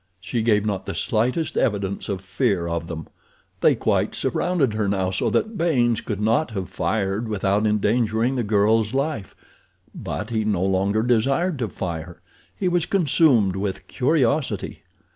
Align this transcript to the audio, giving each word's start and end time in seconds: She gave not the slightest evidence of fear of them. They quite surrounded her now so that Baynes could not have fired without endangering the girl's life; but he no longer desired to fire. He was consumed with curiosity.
She 0.19 0.41
gave 0.41 0.65
not 0.65 0.87
the 0.87 0.95
slightest 0.95 1.55
evidence 1.55 2.09
of 2.09 2.21
fear 2.21 2.67
of 2.67 2.87
them. 2.87 3.05
They 3.59 3.75
quite 3.75 4.15
surrounded 4.15 4.73
her 4.73 4.87
now 4.89 5.11
so 5.11 5.29
that 5.29 5.59
Baynes 5.59 6.01
could 6.01 6.19
not 6.19 6.49
have 6.49 6.69
fired 6.69 7.27
without 7.27 7.67
endangering 7.67 8.35
the 8.35 8.41
girl's 8.41 8.95
life; 8.95 9.35
but 9.93 10.31
he 10.31 10.43
no 10.43 10.63
longer 10.63 11.03
desired 11.03 11.59
to 11.59 11.67
fire. 11.69 12.19
He 12.57 12.67
was 12.67 12.87
consumed 12.87 13.55
with 13.55 13.85
curiosity. 13.87 14.81